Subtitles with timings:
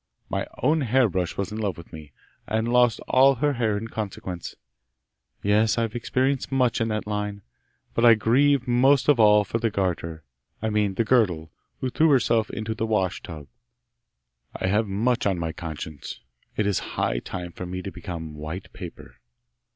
[0.31, 2.11] My own hair brush was in love with me,
[2.47, 4.55] and lost all her hair in consequence.
[5.43, 7.43] Yes, I have experienced much in that line;
[7.93, 10.23] but I grieve most of all for the garter,
[10.59, 11.51] I mean, the girdle,
[11.81, 13.45] who threw herself into a wash tub.
[14.55, 16.19] I have much on my conscience;
[16.57, 19.17] it is high time for me to become white paper!